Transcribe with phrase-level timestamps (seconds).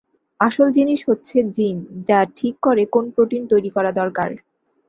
[0.39, 1.75] আসল জিনিস হচ্ছে জীন,
[2.07, 4.29] যা ঠিক করে কোন প্রোটিন তৈরি করা দরকার।